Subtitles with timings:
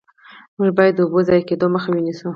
[0.57, 2.29] موږ باید د اوبو ضایع کیدو مخه ونیسو.